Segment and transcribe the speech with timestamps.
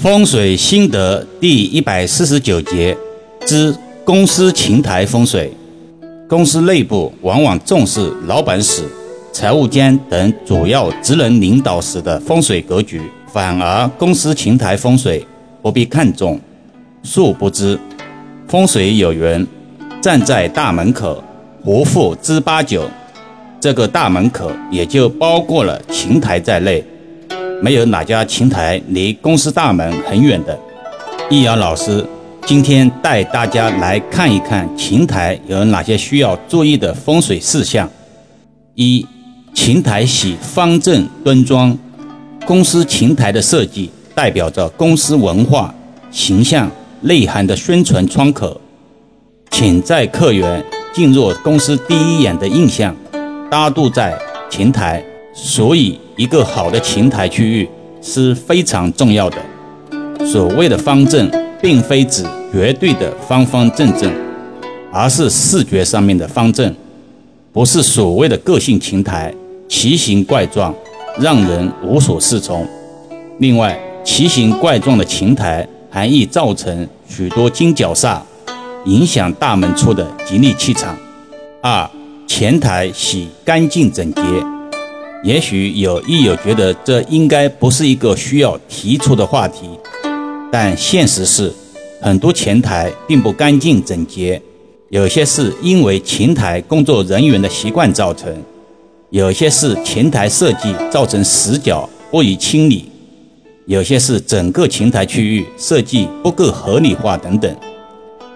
[0.00, 2.96] 风水心得第一百四十九节
[3.44, 5.52] 之公司琴台风水。
[6.28, 8.84] 公司内部往往重视老板室、
[9.32, 15.26] 财务间等主要职能领导时的风水格局，反而公司琴台风水
[15.60, 16.40] 不必看重。
[17.02, 17.76] 殊不知，
[18.46, 19.44] 风水有云
[20.00, 21.20] ：“站在大门口，
[21.64, 22.88] 不富知八九。”
[23.60, 26.84] 这个大门口也就包括了琴台在内。
[27.60, 30.58] 没有哪家琴台离公司大门很远的。
[31.28, 32.04] 易遥老师
[32.46, 37.88] 今天带大家来看一看琴台有哪些需要注意的风水事项。
[38.74, 39.04] 一、
[39.52, 41.76] 琴台喜方正端庄。
[42.46, 45.74] 公司琴台的设计代表着公司文化、
[46.10, 46.70] 形象
[47.02, 48.58] 内涵的宣传窗口，
[49.50, 50.64] 潜在客源
[50.94, 52.96] 进入公司第一眼的印象
[53.50, 55.04] 搭渡在琴台。
[55.34, 57.68] 所以，一个好的琴台区域
[58.02, 59.36] 是非常重要的。
[60.26, 61.30] 所谓的方正，
[61.62, 64.12] 并非指绝对的方方正正，
[64.92, 66.74] 而是视觉上面的方正，
[67.52, 69.32] 不是所谓的个性琴台
[69.68, 70.74] 奇形怪状，
[71.20, 72.66] 让人无所适从。
[73.38, 78.18] 另外，奇形怪状的琴台还易造成许多金角煞，
[78.86, 80.96] 影响大门处的吉利气场。
[81.62, 81.88] 二，
[82.26, 84.22] 前台喜干净整洁。
[85.24, 89.68] 也许有益友觉得这应该不是一个需要提出的话题，
[90.52, 91.52] 但现实是，
[92.00, 94.40] 很多前台并不干净整洁，
[94.90, 98.32] 有些是因为前台工作人员的习惯造成，
[99.10, 102.88] 有些是前台设计造成死角不予清理，
[103.66, 107.54] 有些是整个前台区域设计不够合理化等等。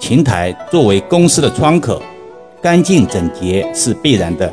[0.00, 2.02] 前台作为公司的窗口，
[2.60, 4.52] 干净整洁是必然的。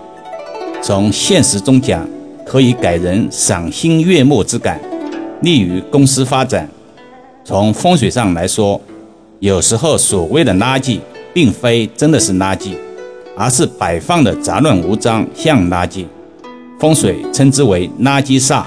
[0.84, 2.08] 从现实中讲，
[2.44, 4.82] 可以给人赏心悦目之感，
[5.42, 6.68] 利于公司发展。
[7.46, 8.82] 从风水上来说，
[9.40, 11.00] 有时候所谓的垃圾，
[11.34, 12.72] 并非真的是垃圾，
[13.38, 16.06] 而是摆放的杂乱无章，像垃圾。
[16.80, 18.64] 风水称之为垃圾煞。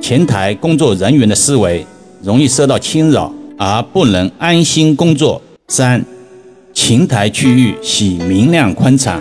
[0.00, 1.84] 前台工作人员的思维
[2.22, 5.40] 容易受到侵扰，而不能安心工作。
[5.68, 6.02] 三，
[6.72, 9.20] 前台区域喜明亮宽敞。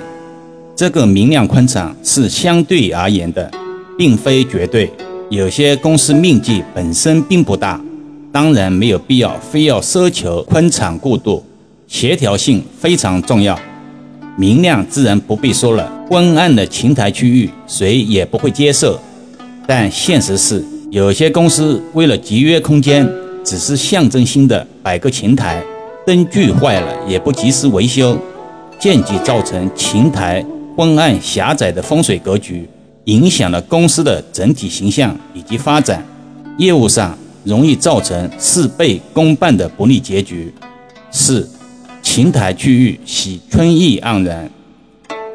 [0.79, 3.51] 这个明亮宽敞是相对而言的，
[3.97, 4.89] 并非绝对。
[5.29, 7.77] 有些公司面积本身并不大，
[8.31, 11.43] 当然没有必要非要奢求宽敞过度，
[11.85, 13.59] 协调性非常重要。
[14.37, 18.97] 明亮自然不必说了，昏暗的琴台区域谁也不会接受。
[19.67, 23.05] 但现实是，有些公司为了节约空间，
[23.43, 25.61] 只是象征性的摆个琴台，
[26.05, 28.17] 灯具坏了也不及时维修，
[28.79, 30.41] 间接造成琴台。
[30.79, 32.65] 昏暗狭窄的风水格局，
[33.03, 36.01] 影响了公司的整体形象以及发展，
[36.57, 40.53] 业务上容易造成事倍功半的不利结局。
[41.11, 41.45] 四，
[42.01, 44.49] 琴台区域喜春意盎然，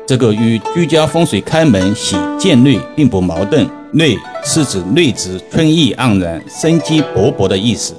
[0.08, 3.68] 这个与居家风水开门喜见绿并不矛盾。
[3.92, 7.92] 绿是指绿植春意盎然、生机勃勃的意思，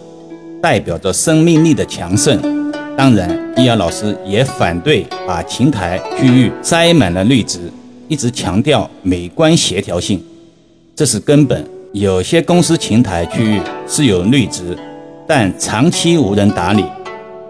[0.59, 2.64] 代表着生命力的强盛。
[2.97, 7.59] 当然，易遥老师也反对把琴台区域塞满了绿植，
[8.07, 10.23] 一直强调美观协调性，
[10.95, 11.65] 这是根本。
[11.91, 14.77] 有些公司琴台区域是有绿植，
[15.27, 16.85] 但长期无人打理，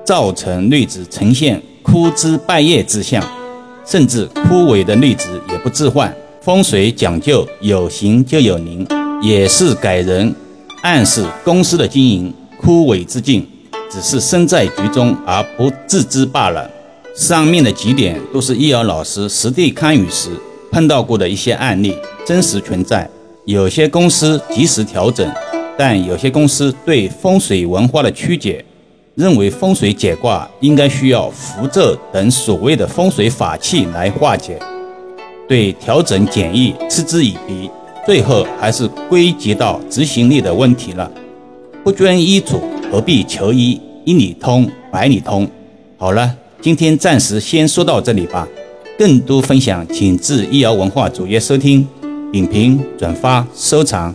[0.03, 3.23] 造成绿植呈现枯枝败叶之象，
[3.85, 6.11] 甚至枯萎的绿植也不置换。
[6.41, 8.85] 风水讲究有形就有灵，
[9.21, 10.33] 也是给人
[10.81, 13.47] 暗示公司的经营枯萎之境。
[13.95, 16.69] 只是身在局中而不自知罢了。
[17.15, 20.31] 上面的几点都是易遥老师实地看雨时
[20.69, 21.95] 碰到过的一些案例，
[22.25, 23.09] 真实存在。
[23.45, 25.31] 有些公司及时调整，
[25.77, 28.65] 但有些公司对风水文化的曲解，
[29.15, 34.59] 认为风水解卦应该需要符咒等所谓的风水法器来化解，
[35.47, 37.69] 对调整简易嗤之以鼻，
[38.05, 41.09] 最后还是归结到执行力的问题了。
[41.81, 42.59] 不遵医嘱，
[42.91, 43.79] 何必求医？
[44.05, 45.49] 一里通百里通。
[45.97, 48.47] 好了，今天暂时先说到这里吧。
[48.97, 51.85] 更多分享，请至易瑶文化主页收听、
[52.31, 54.13] 点评、转发、收藏。